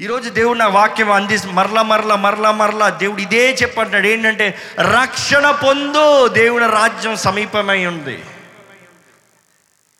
[0.00, 6.28] ఈరోజు దేవుడు నా వాక్యం అంది మరలా మరలా మరలా మరలా దేవుడు ఇదే చెప్పంటాడు ఏంటంటే రక్షణ పొందు
[6.28, 8.24] దేవుని రాజ్యం సమీపమై ఉంది.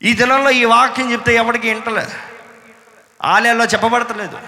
[0.03, 2.07] ఈ దినంలో ఈ వాక్యం చెప్తే ఎవరికి వింటలే.
[3.25, 4.39] ఆలయాల్లో చెప్పబడతలేదు.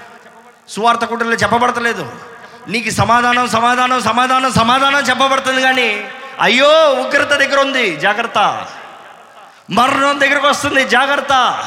[0.69, 2.12] సువార్త కుటుంబంలో చెప్పబడతలేదు.
[2.69, 6.09] నీకు సమాధానం సమాధానం సమాధానం సమాధానం చెప్పబడుతుంది కానీ
[6.41, 8.67] అయ్యో ఉగ్రత దగ్గర ఉంది జాగ్రత్త.
[9.71, 11.65] మరణం దగ్గరకు వస్తుంది జాగ్రత్త.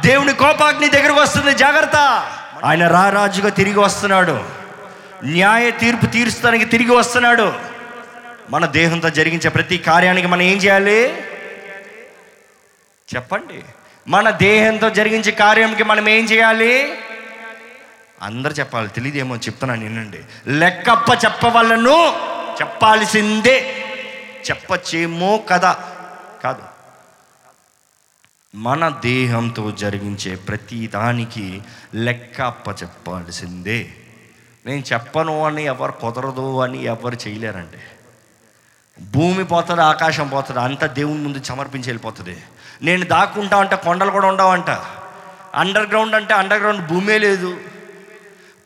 [0.00, 2.26] దేవుని కోపాగ్ని దగ్గరకు వస్తుంది జాగ్రత్త.
[2.64, 4.44] ఆయన రారాజుగా తిరిగి వస్తున్నాడు.
[5.24, 7.52] న్యాయ తీర్పు తీర్చడానికి తిరిగి వస్తున్నాడు.
[8.50, 11.16] మన దేహంతో జరిగించే ప్రతి కార్యానికి మనం ఏం చేయాలి?
[13.14, 13.62] చెప్పండి.
[14.08, 16.98] మన దేహంతో జరిగించే కార్యంకి మనం ఏం చేయాలి?
[18.22, 18.88] అందరు చెప్పాలి.
[18.88, 20.20] తెలియదేమో చెప్తున్నాను నిన్నండి.
[20.46, 22.08] లెక్కప్ప చెప్పవలను
[22.62, 23.74] చెప్పాల్సిందే.
[24.50, 25.78] చెప్పచ్చేమో కదా.
[26.44, 26.73] కాదు.
[28.54, 31.62] మన దేహంతో జరిగించే ప్రతి దానికి
[31.94, 33.90] లెక్క అప్ప చెప్పాల్సిందే.
[34.66, 37.78] నేను చెప్పను అని ఎవరు కుదరదు అని ఎవరు చేయలేరండి.
[39.04, 42.36] భూమి పోతుంది ఆకాశం పోతుంది అంతా దేవుని ముందు సమర్పించి వెళ్ళిపోతుంది.
[42.82, 44.70] నేను దాక్కుంటా అంటే కొండలు కూడా ఉండవంట.
[45.54, 47.60] అండర్ గ్రౌండ్ అంటే అండర్ గ్రౌండ్ భూమే లేదు.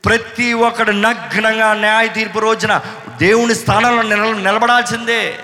[0.05, 2.83] ప్రతి ఒక్కడు నగ్నంగా న్యాయ తీర్పు రోజున
[3.19, 5.39] దేవుని స్థానంలో నిల నిలబడాల్సిందే.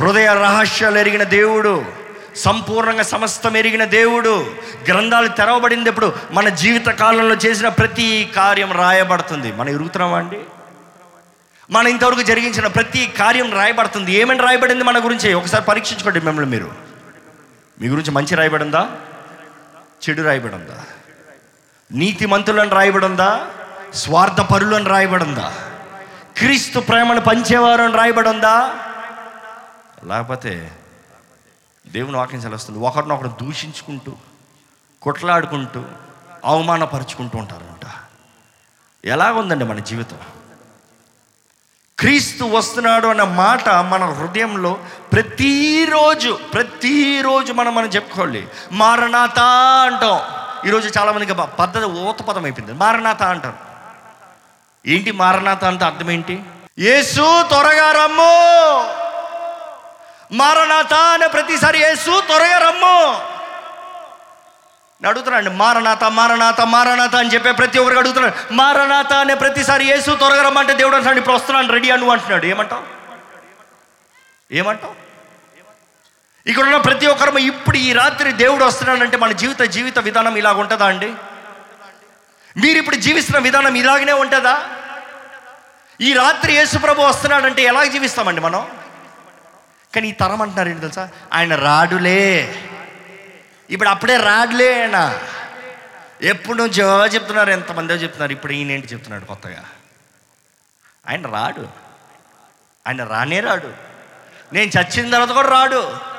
[0.00, 1.99] హృదయ రహస్యాలు ఎరిగిన దేవుడు.
[2.36, 4.54] సంపూర్ణంగా సమస్తం ఎరిగిన దేవుడు.
[4.88, 9.52] గ్రంథాలు తెరవబడింది ఎప్పుడు మన జీవిత కాలంలో చేసిన ప్రతి కార్యం రాయబడుతుంది.
[9.52, 10.40] మనం ఎరుగుతున్నామా అండి?
[11.70, 14.12] మన ఇంతవరకు జరిగించిన ప్రతి కార్యం రాయబడుతుంది.
[14.12, 15.34] ఏమని రాయబడింది మన గురించి?
[15.34, 16.70] ఒకసారి పరీక్షించుకోండి మిమ్మల్ని మీరు.
[17.80, 18.90] మీ గురించి మంచి రాయబడిందా?
[20.08, 20.84] చెడు రాయబడిందా?
[21.92, 23.46] నీతిమంతులను రాయబడిందా?
[23.94, 25.54] స్వార్థ పరులను రాయబడిందా?
[26.38, 28.74] క్రీస్తు ప్రేమను పంచేవారు అని రాయబడిందా?
[30.06, 30.72] లేకపోతే
[31.86, 32.78] దేవుని వాక్యం సెలవుస్తుంది.
[32.78, 34.12] ఒకరినొకరు దూషించుకుంటూ
[35.02, 35.84] కొట్లాడుకుంటూ
[36.44, 37.86] అవమానపరుచుకుంటూ ఉంటారంట.
[39.04, 40.18] ఎలాగుందండి మన జీవితం?
[41.98, 44.78] క్రీస్తు వస్తున్నాడు అన్న మాట మన హృదయంలో
[45.12, 48.48] ప్రతిరోజు ప్రతిరోజు మనం మనం చెప్పుకోవాలి.
[48.72, 49.38] మారణాత
[49.84, 50.20] అంటాం.
[50.68, 52.72] ఈరోజు చాలామందికి పద్ధతి ఊత పదం అయిపోయింది.
[52.72, 53.56] మారణాత అంటారు.
[54.86, 56.44] ఏంటి మారనాథ అంటే అర్థం ఏంటి?
[56.78, 58.99] యేసు త్వరగా రమ్ము!
[60.32, 63.30] మారనాథ అనే ప్రతిసారి యేసు త్వరగా రమ్ము.
[65.02, 68.34] నేను అడుగుతున్నాండి మారనాథ మారనాథ మారనాథ అని చెప్పే ప్రతి ఒక్కరికి అడుగుతున్నాడు.
[68.52, 72.46] మారనాథ అనే ప్రతిసారి యేసు త్వరగా రమ్మంటే దేవుడు అంటున్నాడు ఇప్పుడు వస్తున్నాను రెడీ అను అంటున్నాడు.
[72.46, 72.82] ఏమంటావు?
[74.52, 74.94] ఏమంటావు?
[76.46, 80.86] ఇక్కడ ఉన్న ప్రతి ఒక్కరు ఇప్పుడు ఈ రాత్రి దేవుడు వస్తున్నాడంటే మన జీవిత జీవిత విధానం ఇలాగ ఉంటుందా
[80.86, 81.14] అండి?
[82.56, 84.68] మీరు ఇప్పుడు జీవిస్తున్న విధానం ఇలాగనే ఉంటుందా?
[86.00, 88.79] ఈ రాత్రి యేసు ప్రభు వస్తున్నాడంటే ఎలా జీవిస్తామండి మనం?
[89.94, 91.08] కానీ ఈ తరం అంటున్నారు ఏంటి తెలుసా?
[91.32, 92.54] ఆయన రాడులే.
[93.70, 95.18] ఇప్పుడు అప్పుడే రాడులే ఆయన.
[96.22, 99.64] ఎప్పుడు నుంచో చెప్తున్నారు ఎంతమందో చెప్తున్నారు ఇప్పుడు ఈయన ఏంటి చెప్తున్నాడు కొత్తగా?
[101.08, 101.68] ఆయన రాడు.
[102.86, 103.72] ఆయన రానే రాడు.
[104.52, 106.10] నేను చచ్చిన తర్వాత కూడా రాడు.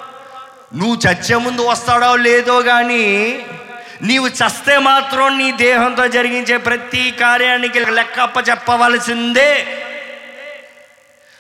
[0.76, 3.46] నువ్వు చచ్చే ముందు వస్తాడో లేదో కానీ
[4.02, 9.78] నీవు చస్తే మాత్రం నీ దేహంతో జరిగించే ప్రతి కార్యానికి లెక్కప్ప చెప్పవలసిందే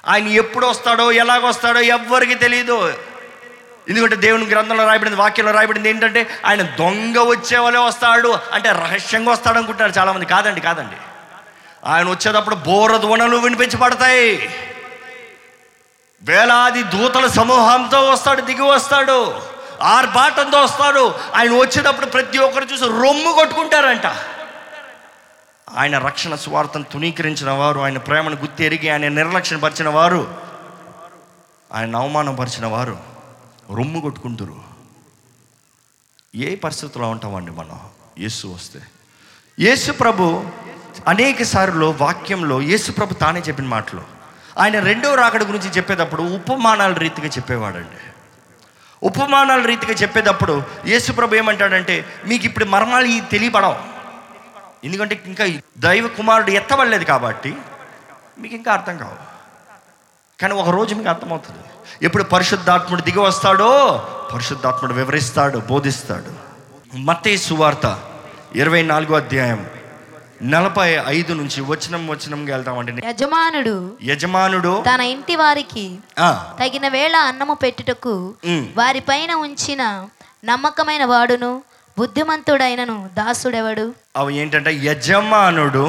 [0.07, 2.93] ఆయన ఎప్పుడు వస్తాడో ఎలాగొస్తాడో ఎవ్వరికి తెలియదు
[3.89, 9.99] ఎందుకంటే దేవుని గ్రంథంలో రాయబడింది వాక్యంలో రాయబడింది ఏంటంటే ఆయన దొంగ వచ్చేవాళ్ళే వస్తాడు అంటే రహస్యంగా వస్తాడు అనుకుంటున్నారు
[9.99, 10.25] చాలామంది.
[10.25, 10.95] కాదండి కాదండి.
[11.85, 14.55] ఆయన వచ్చేటప్పుడు బోర ధ్వనులు వినిపించబడతాయి
[16.23, 19.41] వేలాది దూతల సమూహంతో వస్తాడు దిగి వస్తాడు
[19.81, 21.15] ఆర్భాటంతో వస్తాడు.
[21.35, 24.05] ఆయన వచ్చేటప్పుడు ప్రతి ఒక్కరు చూసి రొమ్ము కొట్టుకుంటారంట.
[25.75, 30.35] ఆయన రక్షణ స్వార్థను తుణీకరించిన వారు ఆయన ప్రేమను గుర్తెరిగి ఆయన నిర్లక్ష్యపరిచిన వారు
[31.73, 32.97] ఆయన అవమానపరిచిన వారు
[33.75, 34.55] రొమ్ము కొట్టుకుంటారు.
[36.35, 37.79] ఏ పరిస్థితుల్లో ఉంటామండి మనం?
[38.19, 38.79] యేసు వస్తే.
[39.59, 40.45] యేసు ప్రభు
[41.07, 44.01] అనేక సార్లు వాక్యంలో యేసు ప్రభు తానే చెప్పిన మాటలు.
[44.59, 48.11] ఆయన రెండో రాకడ గురించి చెప్పేటప్పుడు ఉపమానాల రీతిగా చెప్పేవాడండి.
[49.03, 53.90] ఉపమానాల రీతిగా చెప్పేటప్పుడు యేసు ప్రభు ఏమంటాడంటే మీకు ఇప్పుడు మర్మాలు ఈ తెలియపడవు
[54.83, 55.45] ఎందుకంటే ఇంకా
[55.79, 57.51] దైవ కుమారుడు ఎత్తబడలేదు కాబట్టి
[58.39, 59.17] మీకు ఇంకా అర్థం కావు.
[60.39, 61.63] కానీ ఒక రోజు మీకు అర్థమవుతుంది.
[62.01, 63.69] ఎప్పుడు పరిశుద్ధాత్ముడు దిగి వస్తాడో
[64.33, 66.31] పరిశుద్ధాత్ముడు వివరిస్తాడు బోధిస్తాడు.
[67.01, 67.85] మత్తయి సువార్త
[68.55, 69.61] ఇరవై నాలుగో అధ్యాయం
[70.47, 75.85] నలభై ఐదు నుంచి వచనం వచనంగా వెళ్తామండి యజమానుడు యజమానుడు తన ఇంటి వారికి
[76.59, 78.13] తగిన వేళ అన్నము పెట్టుటకు
[78.45, 79.81] ఉమ్, వారిపైన ఉంచిన
[80.43, 81.51] నమ్మకమైన వాడును.
[81.97, 83.85] బుద్ధిమంతుడైనను దాసుడెవడు?
[84.15, 85.85] అవి ఏంటంటే యజమానుడు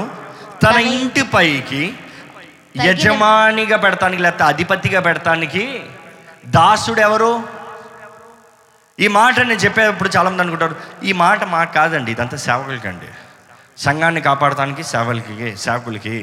[0.64, 1.82] తన ఇంటి పైకి
[2.86, 5.64] యజమానిగా పెడతానికి లేకపోతే అధిపతిగా పెడతానికి
[6.46, 7.32] దాసుడు ఎవరు
[8.98, 13.08] ఈ మాట నేను చెప్పేటప్పుడు చాలామంది అనుకుంటారు ఈ మాట మాకు కాదండి ఇదంతా సేవకులకండి.
[13.78, 16.16] సంఘాన్ని కాపాడటానికి సేవలకి సేవకులకి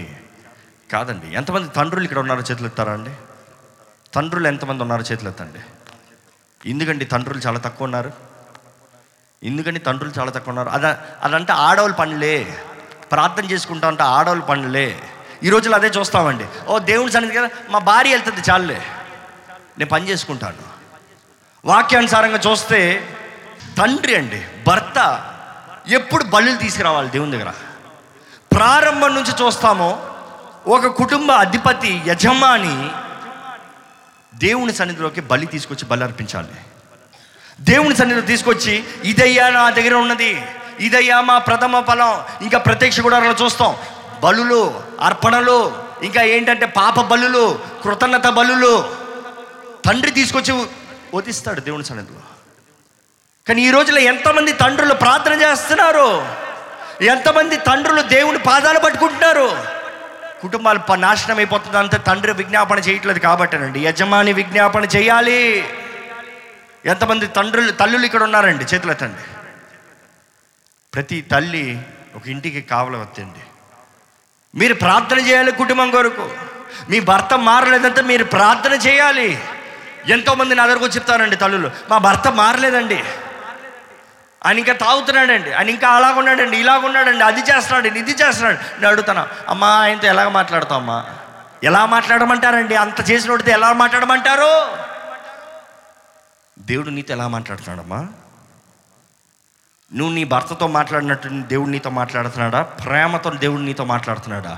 [0.91, 1.27] కాదండి.
[1.35, 3.13] ఎంతమంది తండ్రులు ఇక్కడ ఉన్నారో చేతులు ఎత్తారా అండి?
[4.13, 5.61] తండ్రులు ఎంతమంది ఉన్నారో చేతులు ఎత్తండి.
[6.69, 8.11] ఎందుకండి తండ్రులు చాలా తక్కువ ఉన్నారు?
[9.43, 10.69] ఎందుకని తండ్రులు చాలా తక్కువ ఉన్నారు.
[10.69, 10.85] అద
[11.23, 12.63] అదంటే ఆడవాళ్ళ పనులే.
[13.11, 14.99] ప్రార్థన చేసుకుంటా అంటే ఆడవాళ్ళ పనులే.
[15.43, 16.45] ఈ రోజుల్లో అదే చూస్తామండి.
[16.67, 18.81] ఓ దేవుని సన్నిధి కదా మా భార్య వెళ్తుంది చాలులే
[19.77, 20.57] నేను పని చేసుకుంటాను.
[21.65, 23.09] వాక్యానుసారంగా చూస్తే
[23.77, 24.97] తండ్రి అండి భర్త
[25.87, 27.53] ఎప్పుడు బలులు తీసుకురావాలి దేవుని దగ్గర.
[28.51, 30.09] ప్రారంభం నుంచి చూస్తామో
[30.67, 32.91] ఒక కుటుంబ అధిపతి యజమాని
[34.37, 36.55] దేవుని సన్నిధిలోకి బలి తీసుకొచ్చి బలి అర్పించాలి.
[37.59, 40.41] దేవుని సన్నిధిలో తీసుకొచ్చి ఇదయ్యా నా దగ్గర ఉన్నది.
[40.79, 42.21] ఇదయ్యా మా ప్రథమ ఫలం.
[42.41, 43.75] ఇంకా ప్రత్యక్ష గుడారంలో చూస్తాం.
[44.23, 48.89] బలులు అర్పణలు ఇంకా ఏంటంటే పాప బలులు కృతజ్ఞత బలులు.
[49.85, 50.65] తండ్రి తీసుకొచ్చి
[51.13, 52.19] వదిస్తాడు దేవుని సన్నిధిలో.
[53.47, 56.27] కానీ ఈ రోజులో ఎంతమంది తండ్రులు ప్రార్థన చేస్తున్నారు?
[57.01, 59.51] ఎంతమంది తండ్రులు దేవుని పాదాలు పట్టుకుంటున్నారు?
[60.41, 61.77] కుటుంబాలు నాశనం అయిపోతుంది.
[61.77, 63.79] అంతే తండ్రి విజ్ఞాపన చేయట్లేదు కాబట్టినండి.
[63.79, 65.69] యజమాని విజ్ఞాపన చేయాలి.
[66.85, 69.21] ఎంతమంది తండ్రులు తల్లులు ఇక్కడ ఉన్నారండి చేతులు ఎత్తండి.
[70.93, 71.85] ప్రతి తల్లి
[72.15, 73.39] ఒక ఇంటికి కావలవద్దండి
[74.55, 76.31] మీరు ప్రార్థన చేయాలి కుటుంబం కొరకు.
[76.89, 79.43] మీ భర్త మారలేదంటే మీరు ప్రార్థన చేయాలి.
[80.07, 83.03] ఎంతోమంది నా దగ్గరకు చెప్తారండి తల్లులు మా భర్త మారలేదండి.
[84.45, 88.57] ఆయన ఇంకా తాగుతున్నాడండి ఆయన ఇంకా అలాగున్నాడండి ఇలాగున్నాడండి అది చేస్తున్నాడండి ఇది చేస్తున్నాడు.
[88.57, 91.05] నేను అడుగుతాను అమ్మా ఆయనతో ఎలాగ మాట్లాడతావు అమ్మా?
[91.63, 92.75] ఎలా మాట్లాడమంటారండి?
[92.75, 94.88] అంత చేసినోడితో ఎలా మాట్లాడమంటారు?
[96.69, 98.07] దేవుడు నీతో ఎలా మాట్లాడుతున్నాడమ్మా?
[99.93, 102.61] నువ్వు నీ భర్తతో మాట్లాడినట్టు దేవుడు నీతో మాట్లాడుతున్నాడా?
[102.61, 104.57] ప్రేమతో దేవుడు నీతో మాట్లాడుతున్నాడా?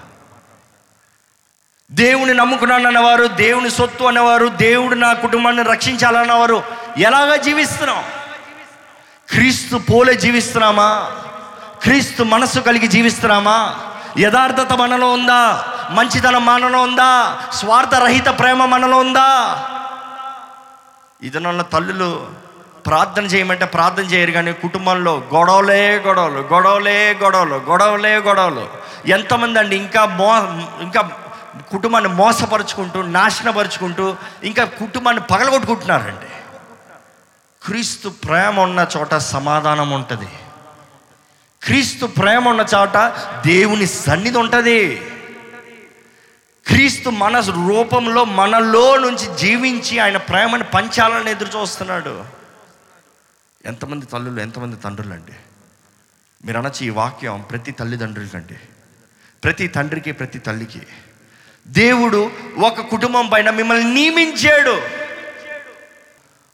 [1.91, 6.63] దేవుని నమ్ముకున్నాను అన్నవారు దేవుని సొత్తు అన్నవారు దేవుడు నా కుటుంబాన్ని రక్షించాలన్నవారు
[6.97, 8.03] ఎలాగా జీవిస్తున్నాం
[9.29, 11.11] క్రీస్తు పోలే జీవిస్తున్నామా?
[11.81, 13.79] క్రీస్తు మనస్సు కలిగి జీవిస్తున్నామా?
[14.19, 15.67] యథార్థత మనలో ఉందా?
[15.91, 17.41] మంచితనం మనలో ఉందా?
[17.53, 19.67] స్వార్థరహిత ప్రేమ మనలో ఉందా?
[21.23, 22.27] ఇదనన్న తల్లులు
[22.85, 28.67] ప్రార్థన చేయమంటే ప్రార్థన చేయరు కానీ కుటుంబంలో గొడవలే గొడవలు గొడవలే గొడవలు గొడవలే గొడవలు.
[29.05, 30.29] ఎంతమంది అండి ఇంకా మో
[30.81, 31.01] ఇంకా
[31.71, 36.29] కుటుంబాన్ని మోసపరుచుకుంటూ నాశనపరుచుకుంటూ ఇంకా కుటుంబాన్ని పగలగొట్టుకుంటున్నారండి.
[37.65, 40.29] క్రీస్తు ప్రేమ ఉన్న చోట సమాధానం ఉంటుంది.
[41.63, 42.97] క్రీస్తు ప్రేమ ఉన్న చోట
[43.45, 44.79] దేవుని సన్నిధి ఉంటుంది.
[46.67, 52.25] క్రీస్తు మన రూపంలో మనలో నుంచి జీవించి ఆయన ప్రేమను పంచాలని ఎదురు చూస్తున్నాడు.
[53.65, 55.31] ఎంతమంది తల్లులు ఎంతమంది తండ్రులు అండి
[56.45, 58.53] మీరు అనొచ్చు ఈ వాక్యం ప్రతి తల్లిదండ్రులకండి.
[59.43, 60.81] ప్రతి తండ్రికి ప్రతి తల్లికి.
[61.67, 64.81] దేవుడు ఒక కుటుంబం పైన మిమ్మల్ని నియమించాడు.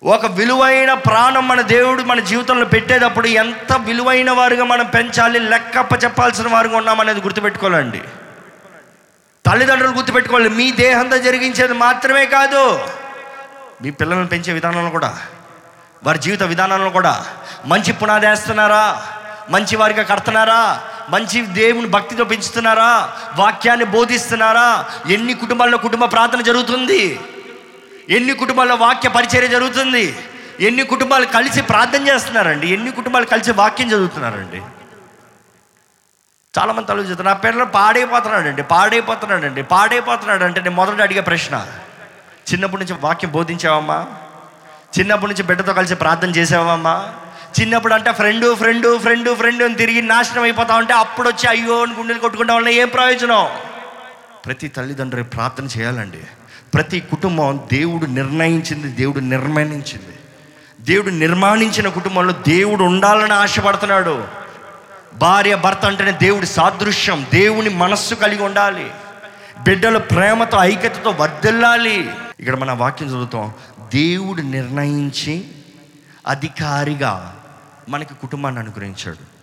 [0.03, 6.47] ఒక విలువైన ప్రాణం మన దేవుడు మన జీవితంలో పెట్టేటప్పుడు ఎంత విలువైన వారుగా మనం పెంచాలి లెక్కప్ప చెప్పాల్సిన
[6.47, 8.01] వారుగా ఉన్నామనేది గుర్తుపెట్టుకోవాలండి.
[9.47, 10.49] తల్లిదండ్రులు గుర్తుపెట్టుకోవాలి.
[10.49, 12.79] మీ దేహంతో జరిగించేది మాత్రమే కాదు
[13.81, 15.19] మీ పిల్లలను పెంచే విధానంలో కూడా
[16.03, 17.25] వారి జీవిత విధానంలో కూడా.
[17.65, 19.03] మంచి పునాది వేస్తున్నారా?
[19.49, 20.81] మంచి వారిగా కడుతున్నారా?
[21.09, 23.13] మంచి దేవుని భక్తితో పెంచుతున్నారా?
[23.35, 24.85] వాక్యాన్ని బోధిస్తున్నారా?
[25.09, 27.19] ఎన్ని కుటుంబాల్లో కుటుంబ ప్రార్థన జరుగుతుంది?
[28.09, 30.05] ఎన్ని కుటుంబాల్లో వాక్య పరిచర్య జరుగుతుంది?
[30.59, 32.67] ఎన్ని కుటుంబాలు కలిసి ప్రార్థన చేస్తున్నారండి?
[32.73, 34.61] ఎన్ని కుటుంబాలు కలిసి వాక్యం చదువుతున్నారండి?
[36.57, 41.67] చాలామంది తల్లి చెప్తారు నా పిల్లలు పాడైపోతున్నాడండి పాడైపోతున్నాడండి పాడైపోతున్నాడు అంటే నేను మొదట అడిగే ప్రశ్న
[42.53, 44.05] చిన్నప్పటి నుంచి వాక్యం బోధించావమ్మా?
[44.99, 47.09] చిన్నప్పటి నుంచి బిడ్డతో కలిసి ప్రార్థన చేసావమ్మా?
[47.61, 51.93] చిన్నప్పుడు అంటే ఫ్రెండు ఫ్రెండు ఫ్రెండు ఫ్రెండు అని తిరిగి నాశనం అయిపోతా ఉంటే అప్పుడు వచ్చి అయ్యో అని
[51.93, 53.47] గుండెలు కొట్టుకుంటా వల్ల ఏం ప్రయోజనం?
[54.45, 56.19] ప్రతి తల్లిదండ్రులు ప్రార్థన చేయాలండి.
[56.73, 60.19] ప్రతి కుటుంబం దేవుడు నిర్ణయించింది దేవుడు నిర్మాణించింది.
[60.81, 64.46] దేవుడు నిర్మాణించిన కుటుంబంలో దేవుడు ఉండాలని ఆశపడుతున్నాడు.
[65.17, 68.91] భార్య భర్త అంటేనే దేవుడి సాదృశ్యం దేవుని మనస్సు కలిగి ఉండాలి.
[69.59, 72.09] బిడ్డల ప్రేమతో ఐక్యతతో వర్ధిల్లాలి.
[72.39, 73.53] ఇక్కడ మన వాక్యం చదువుతాం.
[73.93, 75.51] దేవుడు నిర్ణయించి
[76.27, 77.43] అధికారిగా
[77.89, 79.37] మనకి కుటుంబాన్ని అనుగ్రహించాడు.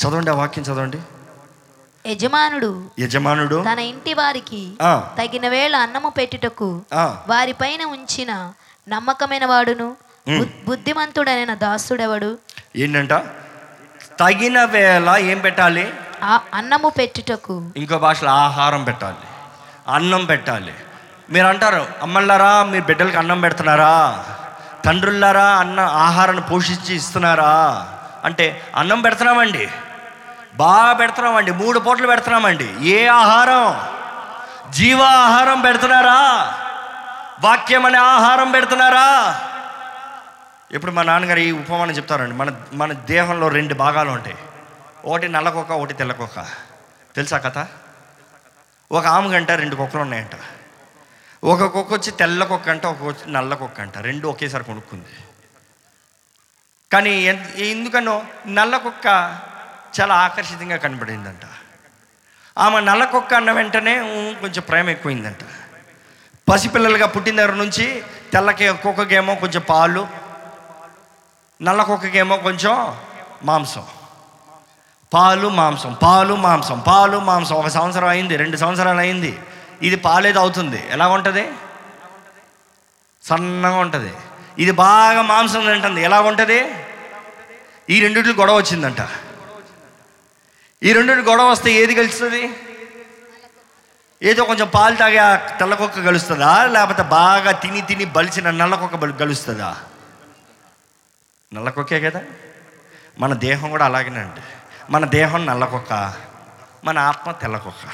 [0.00, 0.98] చదవండి ఆ వాక్యం చదవండి.
[2.06, 4.72] యజమానుడు యజమానుడు తన ఇంటి వారికి
[5.18, 8.52] తగిన వేళ అన్నము పెట్టుటకు ఆ, వారిపైన ఉంచిన
[8.88, 9.96] నమ్మకమైన వాడును.
[10.66, 12.38] బుద్ధిమంతుడైన దాసుడెవడు?
[12.76, 13.12] ఏంటంట?
[14.22, 15.94] తగిన వేళ ఏం పెట్టాలి?
[16.54, 17.70] అన్నము పెట్టుటకు.
[17.76, 19.16] ఇంకో భాషలో ఆహారం పెట్టాలి.
[19.88, 20.74] అన్నం పెట్టాలి.
[21.30, 24.24] మీరు అంటారు అమ్మలారా మీరు బిడ్డలకి అన్నం పెడుతున్నారా?
[24.84, 27.86] తండ్రులారా అన్న ఆహారాన్ని పోషించి ఇస్తున్నారా?
[28.24, 29.68] అంటే అన్నం పెడుతున్నామండి.
[30.54, 31.50] బాగా పెడుతున్నామండి.
[31.50, 32.74] మూడు పూటలు పెడుతున్నామండి.
[32.80, 33.80] ఏ ఆహారం?
[34.72, 36.52] జీవ ఆహారం పెడుతున్నారా?
[37.40, 39.40] వాక్యం అనే ఆహారం పెడుతున్నారా?
[40.72, 42.34] ఇప్పుడు మా నాన్నగారు ఈ ఉపమానం చెప్తారండి.
[42.34, 44.36] మన మన దేహంలో రెండు భాగాలు ఉంటాయి.
[45.04, 46.40] ఒకటి నల్ల కుక్క ఒకటి తెల్ల కుక్క
[47.16, 47.66] తెలుసా కథ?
[48.92, 50.36] ఒక ఆమె గంట రెండు కుక్కలు ఉన్నాయంట.
[51.44, 53.98] ఒక కుక్క వచ్చి తెల్ల కుక్క అంట ఒక వచ్చి నల్ల కుక్క అంట.
[53.98, 55.12] రెండు ఒకేసారి కొనుక్కుంది.
[56.92, 57.10] కానీ
[57.56, 59.06] ఎందుకనో నల్ల కుక్క
[60.00, 61.46] చాలా ఆకర్షితంగా కనబడిందంట.
[62.58, 63.94] ఆమె నల్ల కుక్క అన్న వెంటనే
[64.40, 65.42] కొంచెం ప్రేమ ఎక్కువైందంట.
[66.50, 68.02] పసిపిల్లలుగా పుట్టిన దగ్గర నుంచి
[68.32, 70.21] తెల్లకి కుక్కకేమో కొంచెం పాలు
[71.62, 72.96] నల్ల కుక్కకేమో కొంచెం
[73.42, 73.84] మాంసం.
[75.14, 77.54] పాలు మాంసం పాలు మాంసం పాలు మాంసం.
[77.54, 79.38] ఒక సంవత్సరం అయింది రెండు సంవత్సరాలు అయింది.
[79.82, 81.44] ఇది పాలేదు అవుతుంది ఎలా ఉంటుంది?
[83.22, 84.12] సన్నగా ఉంటుంది.
[84.58, 86.02] ఇది బాగా మాంసం తింటుంది.
[86.02, 86.58] ఎలా ఉంటుంది?
[87.90, 89.02] ఈ రెండింటికి గొడవ వచ్చిందంట.
[90.82, 92.42] ఈ రెండింటి గొడవ వస్తే ఏది కలుస్తుంది
[94.22, 95.20] ఏదో కొంచెం పాలు తాగే
[95.58, 99.76] తెల్లకొక్క కలుస్తుందా లేకపోతే బాగా తిని తిని బలిచిన నల్లకొక్క బలి కలుస్తుందా
[101.54, 102.22] నల్లకొక్కే కదా?
[103.18, 104.40] మన దేహం కూడా అలాగనే అండి.
[104.90, 106.14] మన దేహం నల్లకొక్క
[106.84, 107.88] మన ఆత్మ తెల్లకొక్క.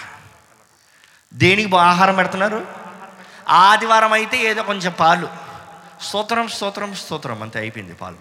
[1.34, 2.66] దేనికి ఆహారం పెడుతున్నారు?
[3.48, 5.28] ఆదివారం అయితే ఏదో కొంచెం పాలు.
[6.02, 8.16] స్తోత్రం స్తోత్రం స్తోత్రం అంతే అయిపోయింది పాలు.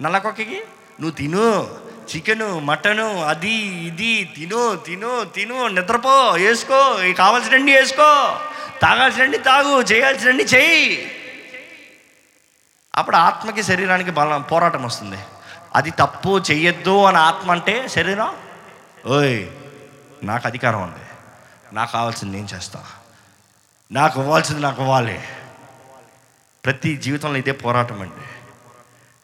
[0.00, 0.62] నల్లకొక్కకి
[1.00, 1.76] నువ్వు తిను
[2.16, 3.52] చికెను మటను అది
[3.86, 8.38] ఇది తిను తిను తిను నిద్రపో వేసుకో ఈ కావాల్సినండి వేసుకో.
[8.82, 11.15] తాగాల్సినండి తాగు చేయాల్సినండి చెయ్యి
[12.98, 15.18] అప్పుడు ఆత్మకి శరీరానికి బలం పోరాటం వస్తుంది.
[15.74, 18.36] అది తప్పు చెయ్యొద్దు అని ఆత్మ అంటే శరీరం?
[19.06, 19.46] ఓయ్
[20.22, 21.04] నాకు అధికారం ఉంది.
[21.72, 22.84] నాకు కావాల్సింది నేను చేస్తా.
[23.92, 25.22] నాకు ఇవ్వాల్సింది నాకు ఇవ్వాలి.
[26.64, 28.24] ప్రతి జీవితంలో ఇదే పోరాటం అండి.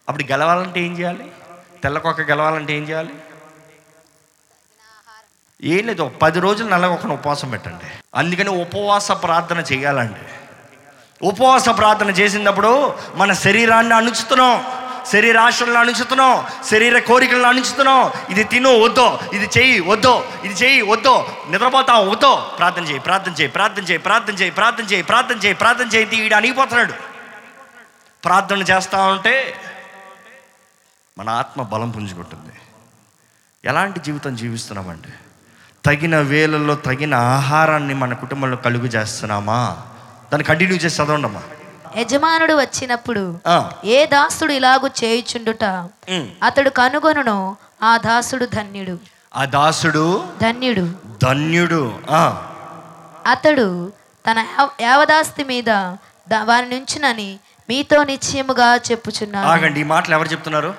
[0.08, 1.32] అప్పుడు గెలవాలంటే ఏం చేయాలి?
[1.82, 3.14] తెల్లకొక్క గెలవాలంటే ఏం చేయాలి?
[5.62, 7.84] ఏం లేదు పది రోజులు నల్లగొక్కను ఉపవాసం పెట్టండి.
[8.14, 10.41] అందుకని ఉపవాస ప్రార్థన చేయాలండి.
[11.22, 14.64] ఉపవాస ప్రార్థన చేసినప్పుడు మన శరీరాన్ని అణుచుతున్నాం
[15.12, 22.10] శరీరాశలను అణుచుతున్నాం శరీర కోరికలను అణుచుతున్నాం ఇది తిను వద్దో ఇది చెయ్యి వద్దో ఇది చెయ్యి వద్దో నిద్రపోతాం
[22.10, 22.54] వద్దో.
[22.58, 26.36] ప్రార్థన చేయి ప్రార్థన చేయి ప్రార్థన చేయి ప్రార్థన చేయి ప్రార్థన చేయి ప్రార్థన చేయి ప్రార్థన చేయి తీయడం
[26.36, 26.92] అణిగిపోతున్నాడు
[28.24, 29.54] ప్రార్థన చేస్తా ఉంటే
[31.18, 32.52] మన ఆత్మ బలం పుంజుకుంటుంది.
[33.64, 35.12] ఎలాంటి జీవితం జీవిస్తున్నామండి?
[35.84, 39.82] తగిన వేళల్లో తగిన ఆహారాన్ని మన కుటుంబంలో కలుగు చేస్తున్నామా?
[40.32, 41.42] దాన్ని కంటిన్యూ చేసి చదవండమ్మా.
[41.96, 43.38] యజమానుడు వచ్చినప్పుడు
[43.84, 45.64] ఏ దాసుడు ఇలాగు చేయుచుండుట.
[46.42, 48.98] అతడు కనుగొనును ఆ దాసుడు ధన్యుడు.
[49.36, 50.92] ఆ దాసుడు ధన్యుడు.
[51.22, 51.94] ధన్యుడు.
[53.26, 53.92] అతడు
[54.30, 55.70] తన యావ- యావదాస్తి మీద
[56.42, 60.74] వాని నుంచునని మీతో నిశ్చయముగా చెప్పుచున్నాను ఆగండి ఈ మాటలు ఎవరు చెప్తున్నారు?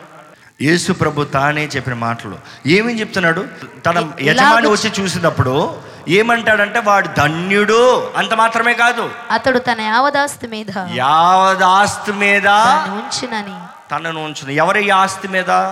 [0.61, 2.37] యేసు ప్రభు తానే చెప్పిన మాటలు.
[2.67, 3.47] ఏమేం చెప్తున్నాడు?
[3.85, 5.75] తన యజమాని వచ్చి చూసినప్పుడు
[6.07, 9.11] ఏమంటాడంటే వాడు ధన్యుడు అంత మాత్రమే కాదు.
[9.31, 13.55] అతడు తన యావదాస్తి మీద యావదాస్తి మీద ఉంచునని.
[13.91, 14.51] తనను ఉంచును.
[14.51, 15.71] ఎవరి ఆస్తి మీద?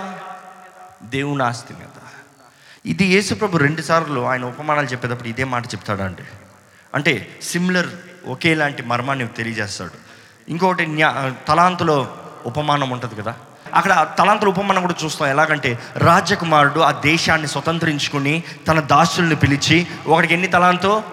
[1.04, 1.88] దేవుని ఆస్తి మీద.
[2.86, 6.24] ఇది యేసుప్రభు రెండు సార్లు ఆయన ఉపమానాలు చెప్పేటప్పుడు ఇదే మాట చెప్తాడండి.
[6.96, 7.88] అంటే సిమిలర్
[8.28, 9.92] ఒకేలాంటి మర్మాన్ని తెలియజేస్తాడు.
[10.50, 12.08] ఇంకొకటి న్యా తలాంతులో
[12.46, 13.36] ఉపమానం ఉంటుంది కదా?
[13.74, 15.30] అక్కడ తలాంతుల ఉపమానం కూడా చూస్తాం.
[15.30, 21.04] ఎలాగంటే రాజకుమారుడు ఆ దేశాన్ని స్వతంత్రించుకుని తన దాసుల్ని పిలిచి ఒకడికి ఎన్ని తలాంతో?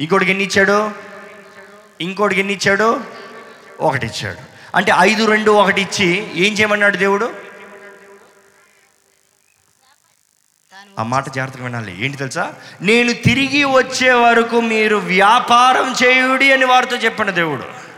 [0.00, 0.90] ఇంకోటికి ఎన్ని ఇచ్చాడు?
[2.00, 3.00] ఇంకోటికి ఎన్ని ఇచ్చాడు?
[3.80, 4.36] ఒకటి ఇచ్చాడు.
[4.74, 7.50] అంటే ఐదు రెండు ఒకటి ఇచ్చి ఏం చేయమన్నాడు దేవుడు?
[10.98, 12.04] ఆ మాట జాగ్రత్తగా వినాలి.
[12.04, 12.54] ఏంటి తెలుసా?
[12.82, 17.89] నేను తిరిగి వచ్చే వరకు మీరు వ్యాపారం చేయుడి అని వారితో చెప్పిన దేవుడు.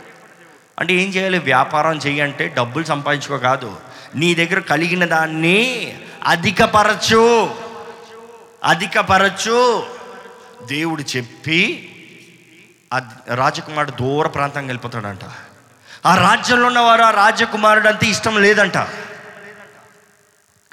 [0.79, 1.39] అంటే ఏం చేయాలి?
[1.39, 3.77] వ్యాపారం చేయంటే డబ్బులు సంపాదించుకో కాదు.
[4.15, 7.55] నీ దగ్గర కలిగిన దాన్ని అధికపరచు.
[8.63, 9.83] అధికపరచు.
[10.65, 11.89] దేవుడు చెప్పి
[13.33, 15.19] రాజకుమారుడు దూర ప్రాంతానికి వెళ్ళిపోతాడంట.
[16.05, 18.77] ఆ రాజ్యంలో ఉన్నవారు ఆ రాజకుమారుడు అంతే ఇష్టం లేదంట.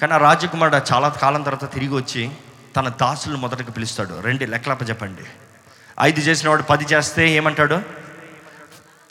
[0.00, 2.30] కానీ ఆ రాజకుమారుడు చాలా కాలం తర్వాత తిరిగి వచ్చి
[2.76, 4.20] తన దాసులు మొదటగా పిలుస్తాడు.
[4.20, 5.22] రెండు లెక్కలప్ప చెప్పండి
[6.00, 7.99] ఐదు చేసిన వాడు పది చేస్తే ఏమంటాడు?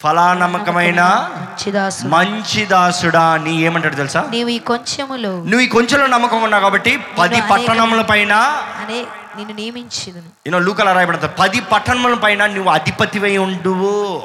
[0.01, 4.21] ఫలానమ్మకమైన మంచి దాసుడు మంచి దాసుడా నీ ఏమంటాడు తెలుసా?
[4.31, 8.33] నీవు ఈ కొంచెములో నువ్వు ఈ కొంచెంలో నమ్మకం ఉన్నావు కాబట్టి పది నేను పట్టణముల పైన
[8.81, 8.99] అనే
[9.37, 10.29] నిన్ను నియమించుదును.
[10.47, 14.23] ఈయన లూకల రాయబడతా పది పట్టణముల పైన నువ్వు అధిపతివై ఉండువు.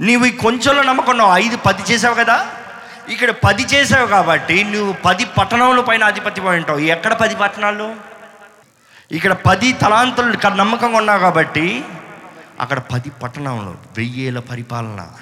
[0.00, 1.32] నీవు ఈ కొంచెంలో నమ్మకం ఉన్నావు.
[1.36, 2.46] ఐదు పది చేసావు కదా?
[3.08, 6.78] ఇక్కడ పది చేసావు కాబట్టి నువ్వు పది పట్టణముల పైన అధిపతివై ఉంటావు.
[6.78, 7.94] ఎక్కడ పది పట్టణాలు?
[9.12, 11.84] ఇక్కడ పది తలాంతులు నమ్మకంగా ఉన్నావు కాబట్టి
[12.60, 15.12] అక్కడ పది పట్టణంలో వెయ్యేల పరిపాలన.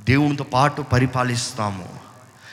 [0.00, 1.98] దేవునితో పాటు పరిపాలిస్తాము.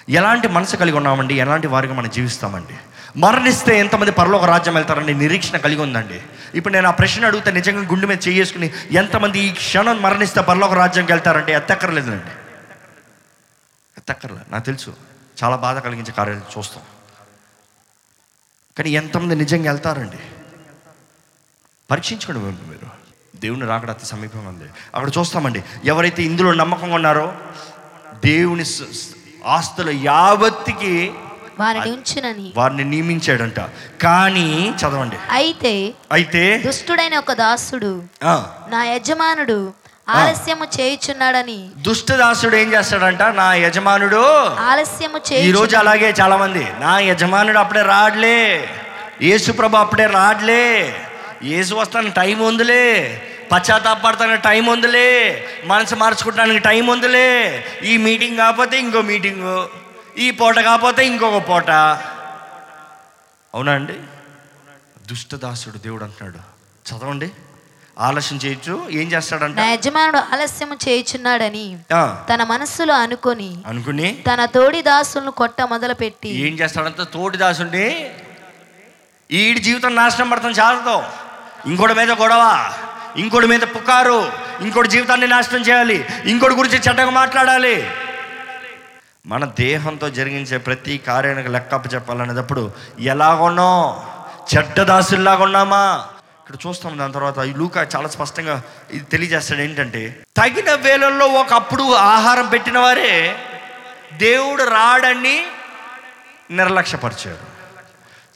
[0.10, 1.36] ఎలాంటి మనసు కలిగి ఉన్నామండి?
[1.36, 2.78] ఎలాంటి వారిగా మనం జీవిస్తామండి?
[3.20, 6.22] మరణిస్తే ఎంతమంది పరలోక రాజ్యం వెళ్తారని నిరీక్షణ కలిగి ఉందండి.
[6.56, 11.12] ఇప్పుడు నేను ఆ ప్రశ్న అడిగితే నిజంగా గుండె మీద చేసుకుని ఎంతమంది ఈ క్షణం మరణిస్తే పరలోక రాజ్యంకి
[11.12, 12.32] వెళ్తారంటే ఎత్తక్కర్లేదండి
[13.98, 14.52] ఎత్తక్కర్లేదు.
[14.52, 14.94] నాకు తెలుసు.
[15.44, 16.84] చాలా బాధ కలిగించే కార్యాలు చూస్తాం.
[18.78, 20.18] కానీ ఎంతమంది నిజంగా వెళ్తారండి?
[21.92, 23.03] పరీక్షించుకోండి మీరు.
[23.44, 24.68] దేవుని రాకడ అతి సమీపంగా ఉంది.
[24.96, 27.28] అక్కడ చూస్తామండి ఎవరైతే ఇందులో నమ్మకంగా ఉన్నారో
[28.26, 28.66] దేవుని
[29.46, 30.94] ఆస్తుల యావత్తికి
[31.60, 32.54] వారిని ఉంచునని.
[32.56, 33.60] వారిని నియమించాడంట.
[34.02, 34.48] కానీ
[34.82, 35.18] చదవండి.
[35.32, 35.74] అయితే
[36.12, 37.92] అయితే దుష్టుడైన ఒక దాసుడు
[38.24, 38.36] ఆ,
[38.70, 39.58] నా యజమానుడు
[40.10, 41.60] ఆలస్యము చేయుచున్నాడని.
[41.78, 43.22] దుష్టదాసుడు ఏం చేస్తాడంట?
[43.22, 44.24] నా యజమానుడు.
[44.64, 48.38] ఆలస్యము ఈ చేయుచు రోజు అలాగే చాలా మంది నా యజమానుడు అప్పుడే రాడ్లే.
[49.22, 50.64] యేసు ప్రభు అప్పుడే రాడ్లే.
[51.44, 52.84] యేసు వస్తాను టైం ఉందిలే.
[53.54, 55.10] పశ్చాత్తాపడతానికి టైం ఉందిలే.
[55.66, 57.30] మనసు మార్చుకోవడానికి టైం ఉందిలే.
[57.84, 59.70] ఈ మీటింగ్ కాకపోతే ఇంకో మీటింగు.
[60.18, 61.70] ఈ పూట కాకపోతే ఇంకొక పూట.
[63.54, 63.94] అవునా అండి?
[65.08, 66.40] దుష్టదాసుడు దేవుడు అంటున్నాడు.
[66.90, 67.32] చదవండి.
[68.00, 68.88] ఆలస్యం చేయొచ్చు.
[68.92, 69.60] ఏం చేస్తాడంట?
[69.60, 71.78] యజమానుడు ఆలస్యము చేయుచున్నాడని
[72.30, 77.04] తన మనస్సులో అనుకొని అనుకుని తన తోడి దాసులను కొట్ట మొదలుపెట్టి ఏం చేస్తాడంటే?
[77.14, 78.12] తోటి దాసుండి
[79.32, 81.04] ఈడి జీవితం నాశనం పడతాం చాలతో
[81.66, 82.74] ఇంకోటి మీద గొడవ.
[83.18, 87.90] ఇంకోటి మీద పుకారు ఇంకోటి జీవితాన్ని నాశనం చేయాలి ఇంకోటి గురించి చెడ్డగా మాట్లాడాలి.
[89.28, 94.10] మన దేహంతో జరిగించే ప్రతి కార్యానికి లెక్కప్ప చెప్పాలనేటప్పుడు ఎలాగున్నాం?
[94.54, 96.06] చెడ్డదాసుల్లాగా ఉన్నామా
[96.40, 102.48] ఇక్కడ చూస్తాం దాని తర్వాత ఈ లూక చాలా స్పష్టంగా ఇది తెలియజేస్తాడు ఏంటంటే తగిన వేళల్లో ఒకప్పుడు ఆహారం
[102.48, 103.40] పెట్టిన వారే
[104.14, 105.46] దేవుడు రాడని
[106.52, 107.54] నిర్లక్ష్యపరిచారు.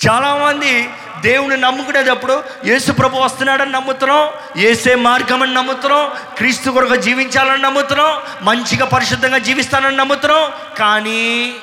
[0.07, 0.89] చాలామంది
[1.21, 8.85] దేవుని నమ్ముకునేటప్పుడు యేసు ప్రభు వస్తున్నాడని నమ్ముతున్నాం ఏసే మార్గం అని నమ్ముతున్నాం క్రీస్తు కొరకు జీవించాలని నమ్ముతున్నాం మంచిగా
[8.85, 10.75] పరిశుద్ధంగా జీవిస్తానని నమ్ముతున్నాం.
[10.77, 11.55] కానీ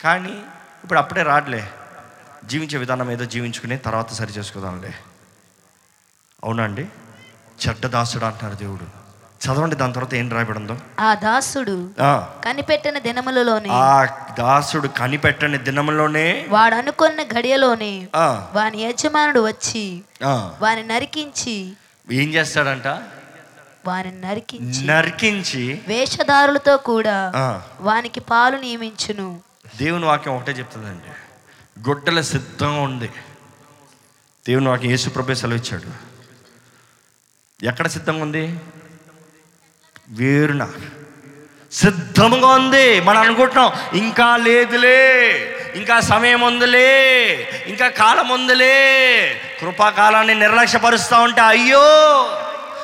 [0.00, 0.32] కానీ
[0.84, 1.70] ఇప్పుడు అప్పుడే రాడలే.
[2.44, 4.94] జీవించే విధానం ఏదో జీవించుకుని తర్వాత సరి చేసుకుందాంలే.
[6.44, 6.88] అవునండి
[7.66, 9.03] చెడ్డ దాసుడు అంటున్నారు దేవుడు.
[9.44, 10.76] చదవండి దాని తర్వాత ఏం రాయబడిందో?
[11.00, 11.74] ఆ దాసుడు
[12.44, 14.04] కనిపెట్టిన దినములలోనే ఆ
[14.38, 18.08] దాసుడు కనిపెట్టని దినంలోనే వాడు అనుకున్న గడియలోనే
[18.52, 20.02] వాని యజమానుడు వచ్చి
[20.60, 21.56] వాని నరికించి
[22.12, 22.86] ఏం చేస్తాడంట?
[23.86, 27.16] వాని నరికించి నరికించి వేషధారులతో కూడా
[27.80, 29.40] వానికి పాలు నియమించును.
[29.76, 31.10] దేవుని వాక్యం ఒకటే చెప్తుందండి.
[31.88, 33.10] గొడ్డల సిద్ధంగా ఉంది.
[34.46, 35.90] దేవుని వాక్యం యేసు ప్రభే సెలవు ఇచ్చాడు
[37.66, 38.44] ఎక్కడ సిద్ధంగా ఉంది?
[40.08, 40.68] వేరున?
[41.72, 45.00] సిద్ధముగా ఉంది మనం అనుకుంటున్నాం ఇంకా లేదులే
[45.74, 46.90] ఇంకా సమయం ఉందిలే
[47.66, 48.76] ఇంకా కాలం ఉందిలే.
[49.60, 51.84] కృపాకాలాన్ని నిర్లక్ష్యపరుస్తూ ఉంటే అయ్యో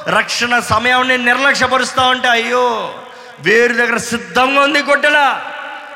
[0.09, 2.94] రక్షణ సమయాన్ని నిర్లక్ష్యపరుస్తూ ఉంటే అయ్యో
[3.40, 5.40] వేరు దగ్గర సిద్ధంగా ఉంది గొడ్డల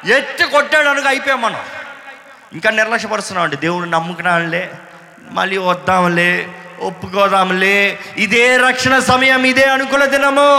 [0.07, 1.61] ఎత్తి కొట్టాడు అనుక అయిపోయాం మనం.
[2.53, 4.71] ఇంకా నిర్లక్ష్యపరుస్తున్నాం అండి దేవుడు నమ్ముకున్నాంలే
[5.31, 6.49] మళ్ళీ వద్దాంలే
[6.81, 10.51] ఒప్పుకోదాంలే ఇదే రక్షణ సమయం ఇదే అనుకున్న దినము.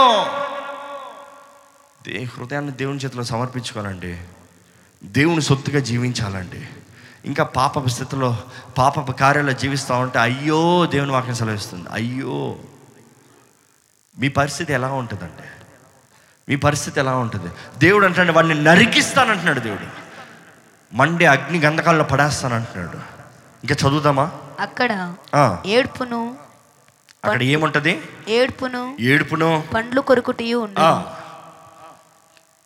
[2.08, 4.20] దే హృదయాన్ని దేవుని చేతిలో సమర్పించుకోవాలండి?
[5.04, 6.68] దేవుని సొత్తుగా జీవించాలండి.
[7.24, 8.38] ఇంకా పాపపు స్థితిలో
[8.78, 11.88] పాపపు కార్యాల్లో జీవిస్తూ ఉంటే అయ్యో దేవుని వాక్యం సెలవిస్తుంది.
[11.92, 12.56] అయ్యో.
[14.18, 15.42] మీ పరిస్థితి ఎలా ఉంటుందండి?
[16.48, 17.50] మీ పరిస్థితి ఎలా ఉంటుంది?
[17.78, 19.86] దేవుడు అంటాడు వాడిని నరికిస్తానంటున్నాడు దేవుడు.
[20.96, 22.96] మండే అగ్ని గంధకాల్లో పడేస్తానంటున్నాడు.
[23.66, 24.32] ఇంకా చదువుదామా?
[24.60, 25.14] అక్కడ
[25.66, 26.36] ఏడ్పును
[27.24, 28.02] అక్కడ ఏముంటది?
[28.28, 30.80] ఏడ్పును ఏడుపును పండ్లు కొరుకుటియు ఉండు.
[30.80, 31.16] ఆ.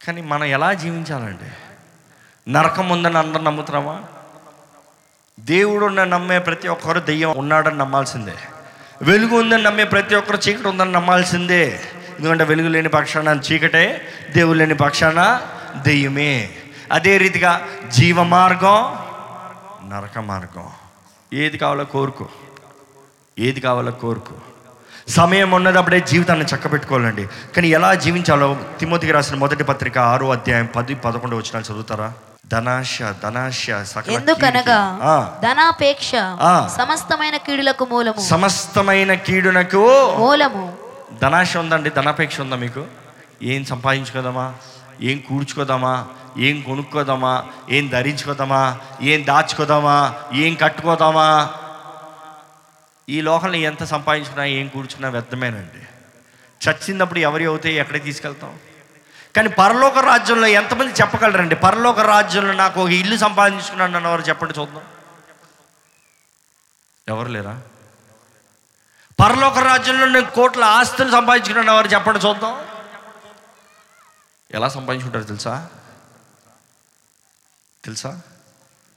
[0.07, 1.51] కానీ మనం ఎలా జీవించాలండి?
[2.53, 4.03] నరకం ఉందని అందరు నమ్ముతున్నామా?
[5.41, 8.35] దేవుడున్న నమ్మే ప్రతి ఒక్కరు దెయ్యం ఉన్నాడని నమ్మాల్సిందే.
[9.03, 11.81] వెలుగు ఉందని నమ్మే ప్రతి ఒక్కరు చీకటి ఉందని నమ్మాల్సిందే.
[12.19, 15.43] ఎందుకంటే వెలుగు లేని పక్షాన చీకటే దేవుడు లేని పక్షాన
[15.83, 16.51] దెయ్యమే.
[16.93, 18.99] అదే రీతిగా జీవ మార్గం
[19.91, 20.71] నరక మార్గం
[21.33, 22.29] ఏది కావాలో కోరుకో.
[23.39, 24.35] ఏది కావాలో కోరుకో.
[25.11, 27.29] సమయం ఉన్నదప్పుడే జీవితాన్ని చక్కబెట్టుకోవాలండి.
[27.57, 32.13] కానీ ఎలా జీవించాలో తిమోతికి రాసిన మొదటి పత్రిక ఆరో అధ్యాయం పది పదకొండు వచ్చిన చదువుతారా?
[32.47, 33.71] ధనాశ ధనాశ
[34.09, 34.99] ఎందుకనగా?
[35.43, 36.71] ధనాపేక్ష ఆ.
[36.79, 38.21] సమస్తమైన కీడులకు మూలము.
[38.21, 40.73] సమస్తమైన కీడునకు మూలము.
[41.23, 42.85] ధనాశ ఉందండి ధనాపేక్ష ఉందా మీకు?
[43.43, 44.55] ఏం సంపాదించుకోదామా?
[45.03, 46.07] ఏం కూర్చుకోదామా
[46.39, 47.45] ఏం కొనుక్కోదామా?
[47.71, 48.79] ఏం ధరించుకోదామా?
[49.03, 50.15] ఏం దాచుకోదామా?
[50.35, 51.49] ఏం కట్టుకోదామా?
[53.11, 55.87] ఈ లోకంలో ఎంత సంపాదించుకున్నా ఏం కూర్చున్నా వ్యర్థమేనండి.
[56.69, 58.59] చచ్చినప్పుడు ఎవరి అవుతాయి ఎక్కడికి తీసుకెళ్తాం?
[59.37, 61.55] కానీ పరలోక రాజ్యంలో ఎంతమంది చెప్పగలరండి?
[61.55, 64.85] పరలోక రాజ్యంలో నాకు ఒక ఇల్లు సంపాదించుకున్నాను అన్నవారు చెప్పండి చూద్దాం.
[67.09, 67.63] ఎవరు లేరా?
[69.21, 72.67] పరలోక రాజ్యంలో నేను కోట్ల ఆస్తులు సంపాదించుకున్నాను వారు చెప్పండి చూద్దాం.
[74.51, 75.69] ఎలా సంపాదించుకుంటారు తెలుసా?
[77.85, 78.21] తెలుసా?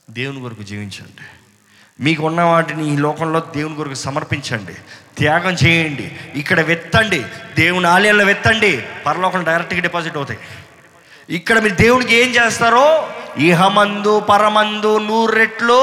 [0.09, 1.42] దేవుని కొరకు జీవించండి.
[1.99, 4.73] మీకు ఉన్న వాటిని ఈ లోకంలో దేవుని కొరకు సమర్పించండి.
[5.17, 6.19] త్యాగం చేయండి.
[6.35, 7.25] ఇక్కడ వెత్తండి.
[7.55, 8.85] దేవుని ఆలయంలో వెత్తండి.
[9.05, 10.39] పరలోకం డైరెక్ట్గా డిపాజిట్ అవుతాయి.
[11.29, 13.09] ఇక్కడ మీరు దేవునికి ఏం చేస్తారో?
[13.37, 15.81] ఇహమందు పరమందు నూరు రెట్లు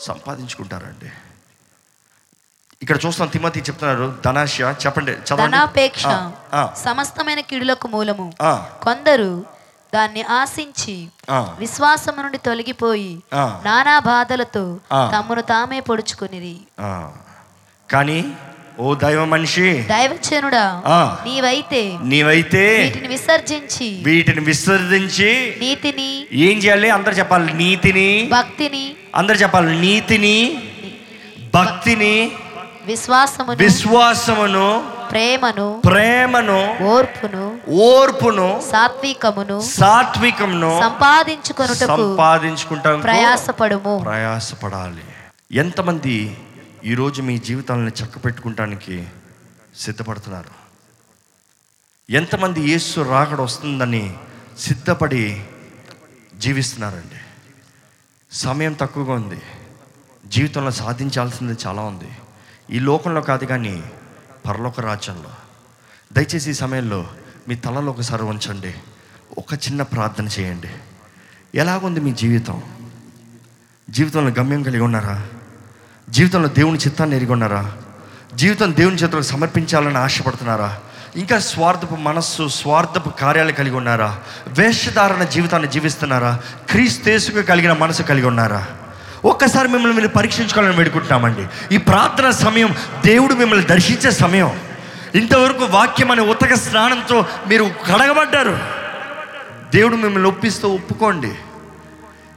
[0.00, 1.10] సంపాదించుకుంటారండి.
[2.82, 6.02] ఇక్కడ చూస్తాం తిమ్మతి చెప్తున్నారు ధనాశ చెప్పండి ధనాపేక్ష
[6.84, 8.32] సమస్తమైన కీడులకు మూలము.
[8.82, 9.53] కొందరు
[9.94, 10.96] దాన్ని ఆశించి
[11.58, 13.12] విశ్వాసము నుండి తొలగిపోయి.
[13.64, 14.64] నానా బాధలతో.
[15.12, 16.90] తమను తామే పొడుచుకునిరి ఆ.
[17.88, 18.18] కానీ
[18.80, 20.64] ఓ దైవ మనిషి దైవచనుడా.
[21.24, 25.30] నీవైతే నీవైతే వీటిని విసర్జించి వీటిని విసర్జించి
[25.60, 26.08] నీతిని
[26.46, 30.36] ఏం చేయాలి అందరు చెప్పాలి నీతిని భక్తిని అందరు చెప్పాలి నీతిని
[31.54, 32.14] భక్తిని
[32.86, 34.66] విశ్వాసమును విశ్వాసమును
[35.10, 44.00] ప్రేమను ప్రేమను ఓర్పును ఓర్పును సాత్వికమును సాత్వికమును సంపాదించుకొనుటకు సంపాదించుకుంటాం ప్రయాసపడుము.
[44.04, 45.04] ప్రయాసపడాలి.
[45.52, 46.38] ఎంతమంది
[46.84, 49.06] ఈరోజు మీ జీవితాలను చక్కపెట్టుకుంటానికి
[49.78, 50.64] సిద్ధపడుతున్నారు?
[52.10, 54.14] ఎంతమంది యేసు రాకడ వస్తుందని
[54.58, 55.44] సిద్ధపడి
[56.38, 57.20] జీవిస్తున్నారండి?
[58.32, 59.42] సమయం తక్కువగా ఉంది.
[60.26, 62.10] జీవితంలో సాధించాల్సింది చాలా ఉంది.
[62.76, 63.82] ఈ లోకంలో కాదు కానీ
[64.46, 65.30] పరలోక రాజ్యంలో.
[66.12, 67.06] దయచేసి ఈ సమయంలో
[67.48, 68.74] మీ తలలో ఒకసారి ఉంచండి.
[69.38, 70.68] ఒక చిన్న ప్రార్థన చేయండి.
[71.54, 72.62] ఎలాగుంది మీ జీవితం?
[73.90, 75.26] జీవితంలో గమ్యం కలిగి ఉన్నారా?
[76.10, 77.72] జీవితంలో దేవుని చిత్తాన్ని ఎరిగి ఉన్నారా?
[78.34, 80.80] జీవితం దేవుని చేతులకు సమర్పించాలని ఆశపడుతున్నారా?
[81.16, 84.20] ఇంకా స్వార్థపు మనస్సు స్వార్థపు కార్యాలు కలిగి ఉన్నారా?
[84.48, 86.40] వేషధారణ జీవితాన్ని జీవిస్తున్నారా?
[86.70, 88.66] క్రీస్తేసుకు కలిగిన మనసు కలిగి ఉన్నారా?
[89.24, 91.74] ఒక్కసారి మిమ్మల్ని మీరు పరీక్షించుకోవాలని వేడుకుంటున్నామండి.
[91.74, 92.74] ఈ ప్రార్థన సమయం
[93.06, 94.52] దేవుడు మిమ్మల్ని దర్శించే సమయం.
[95.14, 98.58] ఇంతవరకు వాక్యం అనే ఉతక స్నానంతో మీరు కడగబడ్డారు.
[99.74, 101.32] దేవుడు మిమ్మల్ని ఒప్పిస్తూ ఒప్పుకోండి.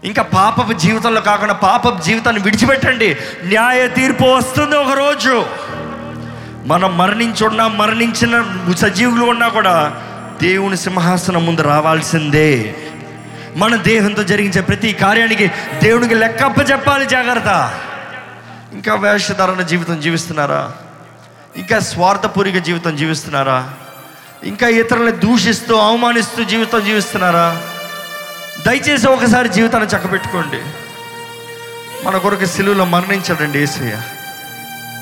[0.03, 3.17] ఇంకా పాపపు జీవితంలో కాకుండా పాపపు జీవితాన్ని విడిచిపెట్టండి.
[3.43, 5.45] న్యాయ తీర్పు వస్తుంది ఒకరోజు.
[6.65, 10.01] మనం మరణించున్నా మరణించిన సజీవులు ఉన్నా కూడా
[10.41, 12.75] దేవుని సింహాసనం ముందు రావాల్సిందే.
[13.57, 15.47] మన దేహంతో జరిగించే ప్రతి కార్యానికి
[15.83, 17.79] దేవునికి లెక్కప్ప చెప్పాలి జాగ్రత్త.
[18.73, 20.71] ఇంకా వేషధారణ జీవితం జీవిస్తున్నారా?
[21.57, 23.73] ఇంకా స్వార్థపూరిక జీవితం జీవిస్తున్నారా?
[24.43, 27.61] ఇంకా ఇతరులను దూషిస్తూ అవమానిస్తూ జీవితం జీవిస్తున్నారా?
[28.67, 30.61] దయచేసి ఒకసారి జీవితాన్ని చక్కబెట్టుకోండి.
[32.07, 34.01] మన కొరకు సిలువలో మరణించాడండి ఏసయ్య.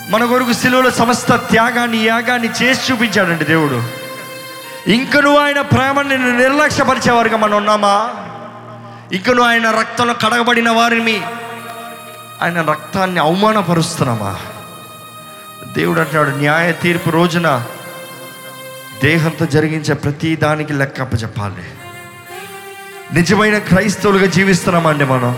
[0.10, 3.84] మన కొరకు సిలువలో సమస్త త్యాగాన్ని యాగాన్ని చేసి చూపించాడండి దేవుడు.
[4.88, 8.10] ఇంకను ఆయన ప్రేమని నిర్లక్ష్యపరిచేవారుగా మనం ఉన్నామా?
[9.12, 11.22] ఇకను ఆయన రక్తంలో కడగబడిన వారిని
[12.42, 14.40] ఆయన రక్తాన్ని అవమానపరుస్తున్నామా?
[15.78, 17.66] దేవుడు అంటున్నాడు న్యాయ తీర్పు రోజున
[19.04, 21.72] దేహంతో జరిగించే ప్రతి దానికి లెక్కప్ప చెప్పాలి.
[23.14, 25.38] నిజమైన క్రైస్తవులుగా జీవిస్తున్నామండి మనం?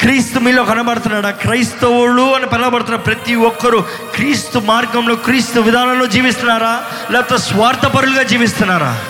[0.00, 1.30] క్రీస్తు మీలో కనబడుతున్నాడా?
[1.30, 3.80] క్రైస్తవులు అని పిలవబడుతున్న ప్రతి ఒక్కరూ
[4.14, 6.82] క్రీస్తు మార్గంలో క్రీస్తు విధానంలో జీవిస్తున్నారా?
[7.10, 9.02] లేకపోతే స్వార్థపరులుగా జీవిస్తున్నారా?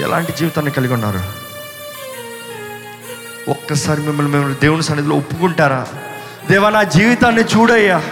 [0.00, 1.40] ఎలాంటి జీవితాన్ని కలిగి ఉన్నారు?
[3.50, 5.86] ఒక్కసారి మిమ్మల్ని మిమ్మల్ని దేవుని సన్నిధిలో ఒప్పుకుంటారా?
[6.50, 8.02] దేవా నా జీవితాన్ని చూడయ్యా.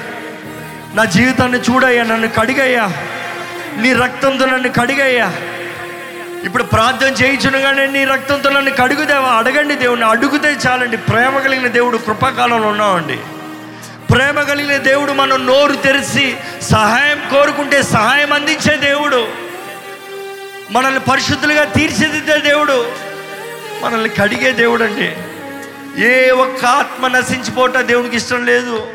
[0.94, 2.92] నా జీవితాన్ని చూడయ్యా నన్ను కడిగయ్యా.
[3.76, 5.32] నీ రక్తంతో నన్ను కడిగయ్యా.
[6.44, 10.96] ఇప్పుడు ప్రార్థన చేయించునుగానే నీ రక్తంతో నన్ను కడుగుదేవా అడగండి దేవుడిని అడుగుతే చాలండి.
[10.96, 13.18] ప్రేమ కలిగిన దేవుడు కృపాకాలంలో ఉన్నామండి
[14.14, 19.47] ప్రేమ కలిగిన దేవుడు మనం నోరు తెరిచి సహాయం కోరుకుంటే సహాయం అందించే దేవుడు.
[20.70, 22.92] మనల్ని పరిశుద్ధులుగా తీర్చిదిద్దే దేవుడు
[23.82, 25.16] మనల్ని కడిగే దేవుడు అండి
[26.02, 28.86] ఏ ఒక్క ఆత్మ నశించిపోవటం దేవునికి ఇష్టం లేదు.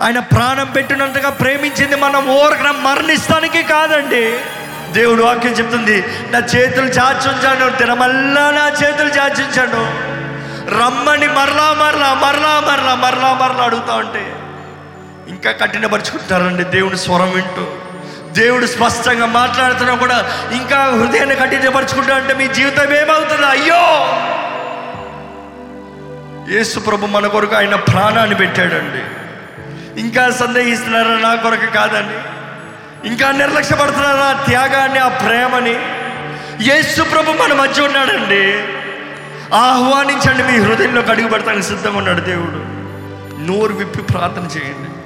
[0.00, 4.38] ఆయన ప్రాణం పెట్టినంతగా ప్రేమించింది మనం ఓరకడం మరణిస్తానికి కాదండి.
[4.92, 9.82] దేవుడు వాక్యం చెప్తుంది నా చేతులు చాచుంచాను తినమల్లా నా చేతులు చాచుంచాను.
[10.78, 14.32] రమ్మని మరలా మరలా మరలా మరలా మరలా మరలా అడుగుతా ఉంటే
[15.28, 17.87] ఇంకా కఠినపరుచుకుంటారండి దేవుని స్వరం వింటూ.
[18.38, 23.46] దేవుడు స్పష్టంగా మాట్లాడుతున్నా కూడా ఇంకా హృదయాన్ని కఠినపరుచుకుంటా అంటే మీ జీవితం ఏమవుతుంది?
[23.46, 23.82] అయ్యో!
[26.56, 29.02] యేసు ప్రభు మన కొరకు ఆయన ప్రాణాన్ని పెట్టాడండి.
[30.00, 32.38] ఇంకా సందేహిస్తున్నారా నా కొరకు కాదని
[33.08, 35.76] ఇంకా నిర్లక్ష్యపడుతున్నారా ఆ త్యాగాన్ని ఆ ప్రేమని?
[36.70, 38.64] యేసు ప్రభు మన మధ్య ఉన్నాడండి.
[39.54, 42.78] ఆహ్వానించండి మీ హృదయంలో అడుగు పెడతానికి సిద్ధంగా ఉన్నాడు దేవుడు.
[43.46, 44.97] నోరు విప్పి ప్రార్థన చేయండి.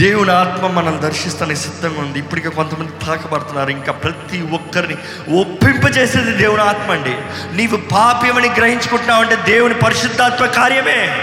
[0.00, 2.18] దేవుని ఆత్మ మనం దర్శిస్తానే సిద్ధంగా ఉంది.
[2.18, 3.70] ఇప్పటికే కొంతమంది తాకబడుతున్నారు.
[3.70, 4.94] ఇంకా ప్రతి ఒక్కరిని
[5.40, 7.16] ఒప్పింపజేసేది దేవుని ఆత్మ అండి.
[7.56, 11.18] నీవు పాప్యమని గ్రహించుకుంటున్నావు అంటే దేవుని పరిశుద్ధాత్మ కార్యమే.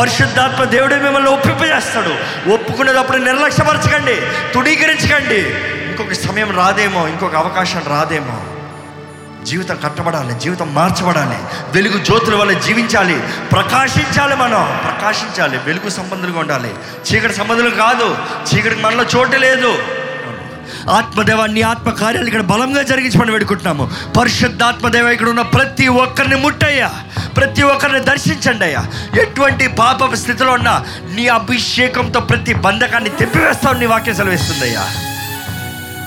[0.00, 2.14] పరిశుద్ధాత్మ దేవుడే మిమ్మల్ని ఒప్పింపజేస్తాడు.
[2.50, 4.16] ఒప్పుకునేటప్పుడు నిర్లక్ష్యపరచకండి.
[4.54, 5.40] తుడీకరించకండి
[5.90, 8.42] ఇంకొక సమయం రాదేమో ఇంకొక అవకాశం రాదేమో.
[9.44, 11.36] జీవితం కట్టబడాలి జీవితం మార్చబడాలి.
[11.70, 13.22] వెలుగు జ్యోతుల వల్ల జీవించాలి.
[13.52, 14.80] ప్రకాశించాలి మనం.
[14.84, 15.58] ప్రకాశించాలి.
[15.58, 16.74] వెలుగు సంబంధులుగా ఉండాలి.
[17.12, 18.18] చీకటి సంబంధులు కాదు.
[18.54, 19.78] చీకటికి మనలో చోటు లేదు.
[20.90, 23.90] ఆత్మదేవాన్ని నీ ఆత్మ కార్యాలు ఇక్కడ బలంగా జరిగించమని వేడుకుంటున్నాము.
[24.20, 26.90] పరిశుద్ధాత్మదేవ ఇక్కడ ఉన్న ప్రతి ఒక్కరిని ముట్టయ్యా.
[27.36, 28.86] ప్రతి ఒక్కరిని దర్శించండి అయ్యా.
[29.22, 35.13] ఎటువంటి పాప స్థితిలో ఉన్నా నీ అభిషేకంతో ప్రతి బంధకాన్ని తెప్పివేస్తావు నీ వాక్యం సెలవిస్తుంది అయ్యా.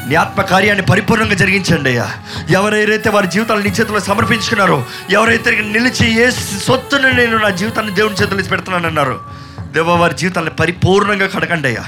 [0.08, 2.08] నీ ఆత్మ కార్యాన్ని పరిపూర్ణంగా జరిగించండి అయ్యా.
[2.50, 4.78] ఎవరైతే వారి జీవితాలు నీ చేతిలో సమర్పించుకున్నారో
[5.10, 6.30] ఎవరైతే నిలిచి ఏ
[6.66, 9.18] సొత్తును నేను నా జీవితాన్ని దేవుని చేతులు పెడుతున్నానన్నారు
[9.78, 11.86] దేవ వారి జీవితాన్ని పరిపూర్ణంగా కడకండి అయ్యా.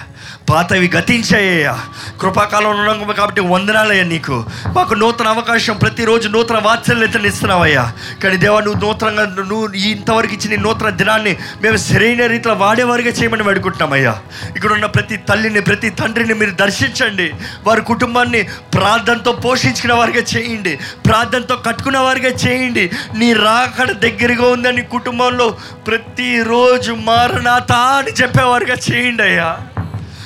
[0.49, 1.79] పాతవి గతించాయ్యా
[2.21, 4.45] కృపాకాలంలో ఉన్నాం కాబట్టి వందనాలయ్యా నీకు.
[4.75, 10.89] మాకు నూతన అవకాశం ప్రతిరోజు నూతన వాత్సల్యతను ఇస్తున్నావయ్యా కానీ దేవా నువ్వు నూతనంగా నువ్వు ఇంతవరకు ఇచ్చిన నూతన
[10.89, 14.15] దినాన్ని మేము సరైన రీతిలో వాడేవారిగా చేయమని వేడుకుంటున్నామయ్యా
[14.55, 17.31] ఇక్కడ ఉన్న ప్రతి తల్లిని ప్రతి తండ్రిని మీరు దర్శించండి.
[17.63, 20.79] వారి కుటుంబాన్ని ప్రార్థనతో పోషించుకునే వారిగా చేయండి.
[21.05, 22.91] ప్రార్థనతో కట్టుకున్న వారిగా చేయండి.
[23.17, 25.49] నీ రాకడ దగ్గరగా ఉందని కుటుంబంలో
[25.87, 29.57] ప్రతిరోజు మారనాథ అని చెప్పేవారిగా చేయండి అయ్యా.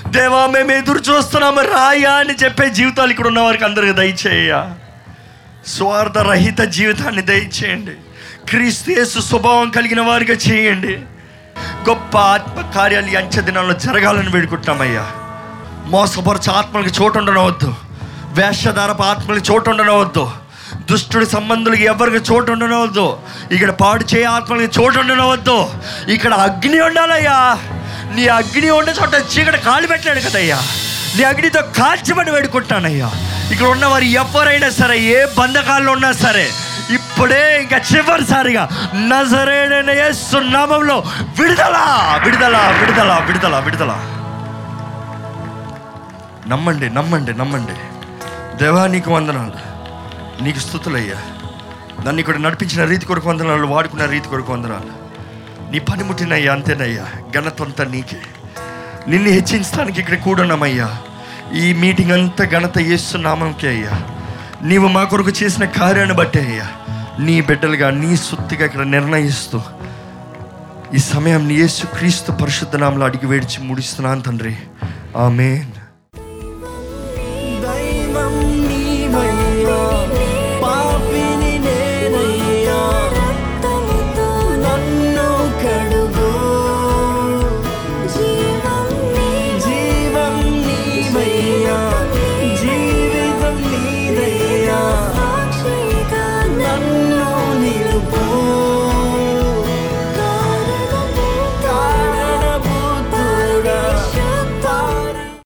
[0.10, 4.70] దేవా మేము ఎదురు చూస్తున్నాము రాయా అని చెప్పే జీవితాలు ఇక్కడ ఉన్నవారికి అందరికి దయచేయ
[5.68, 7.92] స్వార్థ రహిత జీవితాన్ని దయచేయండి.
[8.50, 11.00] క్రీస్తు స్వభావం కలిగిన వారిగా చేయండి.
[11.90, 15.12] గొప్ప ఆత్మ కార్యాలు ఈ అంచె దినాల్లో జరగాలని వేడుకుంటున్నామయ్యా.
[15.86, 17.76] మోసపరచ ఆత్మలకు చోటు ఉండనవద్దు.
[18.28, 20.32] వేషధారపు ఆత్మలకు చోటు ఉండనవద్దు.
[20.92, 23.18] దుష్టుడి సంబంధులకి ఎవరికి చోటు ఉండనవద్దు.
[23.52, 25.70] ఇక్కడ పాడు చేయ ఆత్మలకి చోటు ఉండనవద్దు.
[26.08, 27.58] ఇక్కడ అగ్ని ఉండాలయ్యా.
[28.16, 30.58] నీ అగ్ని ఉండే చోట చీకటి కాలు పెట్టాడు కదయ్యా.
[31.16, 33.12] నీ అగ్నితో కాల్చమని వేడుకుంటానయ్యా.
[33.52, 36.50] ఇక్కడ ఉన్నవారు ఎవరైనా సరే ఏ బంధకాల్లో ఉన్నా సరే
[36.90, 41.04] ఇప్పుడే ఇంకా చివరిసారిగా నజరేడైన యేసు నామంలో
[41.42, 41.78] విడుదల
[42.24, 43.92] విడుదల విడుదల విడుదల విడుదల.
[46.48, 47.74] నమ్మండి నమ్మండి నమ్మండి.
[48.58, 49.73] దేవానికి వందనాలు.
[50.42, 51.16] నీకు స్థుతులయ్యా.
[52.06, 55.04] నన్ను ఇక్కడ నడిపించిన రీతి కొరకు వందనాలు వాడుకున్న రీతి కొరకు వందనాలు.
[55.72, 57.08] నీ పనిముట్టినయ్యా అంతేనయ్యా.
[57.40, 58.22] ఘనతంత నీకే.
[59.08, 60.98] నిన్ను హెచ్చించడానికి ఇక్కడ కూడున్నామయ్యా.
[61.56, 64.10] ఈ మీటింగ్ అంతా ఘనత చేస్తున్నామంకే అయ్యా.
[64.64, 66.68] నీవు మా కొరకు చేసిన కార్యాన్ని బట్టే అయ్యా.
[67.20, 69.62] నీ బిడ్డలుగా నీ సుత్తిగా ఇక్కడ నిర్ణయిస్తూ
[70.94, 74.58] ఈ సమయం యేసు క్రీస్తు పరిశుద్ధ నామంలో అడిగి వేడిచి ముడిస్తున్నాను తండ్రి.
[75.18, 75.83] ఆమెన్.